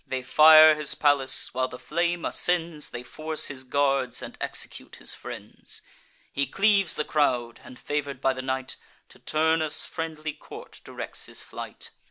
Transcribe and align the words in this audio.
They 0.07 0.23
fire 0.23 0.73
his 0.73 0.95
palace: 0.95 1.53
while 1.53 1.67
the 1.67 1.77
flame 1.77 2.25
ascends, 2.25 2.89
They 2.89 3.03
force 3.03 3.45
his 3.45 3.63
guards, 3.63 4.23
and 4.23 4.35
execute 4.41 4.95
his 4.95 5.13
friends. 5.13 5.83
He 6.33 6.47
cleaves 6.47 6.95
the 6.95 7.05
crowd, 7.05 7.59
and, 7.63 7.77
favour'd 7.79 8.19
by 8.19 8.33
the 8.33 8.41
night, 8.41 8.77
To 9.09 9.19
Turnus' 9.19 9.85
friendly 9.85 10.33
court 10.33 10.81
directs 10.83 11.27
his 11.27 11.43
flight. 11.43 11.91